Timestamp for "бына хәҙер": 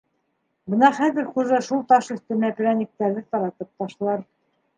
0.73-1.27